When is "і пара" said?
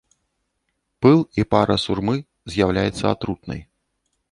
1.41-1.77